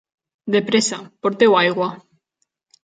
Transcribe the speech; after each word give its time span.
De 0.53 0.61
pressa, 0.69 0.99
porteu 1.21 1.53
aigua! 1.61 1.89